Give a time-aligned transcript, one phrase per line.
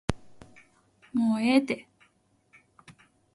[1.13, 1.87] もうええて